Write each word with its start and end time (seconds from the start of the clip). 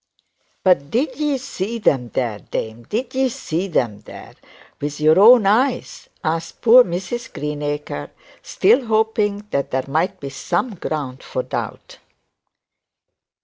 'But 0.63 0.89
did 0.89 1.11
'ee 1.17 1.37
zee 1.37 1.79
'em 1.85 2.09
there, 2.09 2.39
dame, 2.39 2.85
did 2.89 3.13
'ee 3.15 3.27
zee 3.27 3.71
'em 3.77 3.99
then 4.01 4.33
with 4.79 4.99
your 4.99 5.19
own 5.19 5.45
eyes?' 5.45 6.09
asked 6.23 6.59
poor 6.61 6.83
Mrs 6.83 7.31
Greenacre, 7.31 8.09
still 8.41 8.87
hoping 8.87 9.45
that 9.51 9.69
there 9.69 9.85
might 9.87 10.19
be 10.19 10.31
some 10.31 10.73
ground 10.73 11.21
for 11.21 11.43
doubt. 11.43 11.99